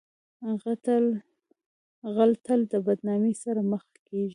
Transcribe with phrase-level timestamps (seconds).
[2.15, 4.29] غل تل د بدنامۍ سره مخ کیږي